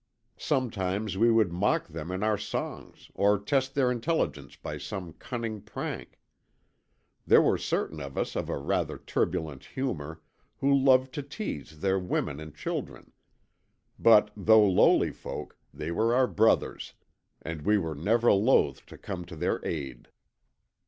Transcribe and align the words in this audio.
Sometimes 0.39 1.15
we 1.15 1.29
would 1.29 1.51
mock 1.53 1.85
them 1.87 2.09
in 2.11 2.23
our 2.23 2.35
songs 2.35 3.11
or 3.13 3.37
test 3.37 3.75
their 3.75 3.91
intelligence 3.91 4.55
by 4.55 4.79
some 4.79 5.13
cunning 5.13 5.61
prank. 5.61 6.19
There 7.27 7.39
were 7.39 7.59
certain 7.59 7.99
of 7.99 8.17
us 8.17 8.35
of 8.35 8.49
a 8.49 8.57
rather 8.57 8.97
turbulent 8.97 9.63
humour 9.63 10.19
who 10.57 10.73
loved 10.73 11.13
to 11.13 11.21
tease 11.21 11.81
their 11.81 11.99
women 11.99 12.39
and 12.39 12.55
children, 12.55 13.11
but 13.99 14.31
though 14.35 14.65
lowly 14.67 15.11
folk, 15.11 15.55
they 15.71 15.91
were 15.91 16.15
our 16.15 16.25
brothers, 16.25 16.95
and 17.43 17.61
we 17.61 17.77
were 17.77 17.93
never 17.93 18.31
loath 18.33 18.83
to 18.87 18.97
come 18.97 19.23
to 19.25 19.35
their 19.35 19.63
aid. 19.63 20.07